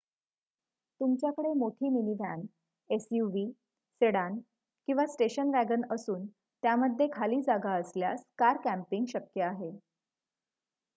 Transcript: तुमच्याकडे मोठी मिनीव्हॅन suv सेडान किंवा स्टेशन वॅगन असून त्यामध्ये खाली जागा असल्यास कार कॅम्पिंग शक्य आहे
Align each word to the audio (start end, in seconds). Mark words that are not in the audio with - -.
तुमच्याकडे 1.01 1.51
मोठी 1.53 1.89
मिनीव्हॅन 1.89 2.41
suv 2.89 3.35
सेडान 4.01 4.39
किंवा 4.87 5.05
स्टेशन 5.07 5.53
वॅगन 5.55 5.81
असून 5.91 6.25
त्यामध्ये 6.63 7.07
खाली 7.13 7.41
जागा 7.41 7.75
असल्यास 7.75 8.25
कार 8.37 8.57
कॅम्पिंग 8.63 9.05
शक्य 9.09 9.43
आहे 9.43 9.71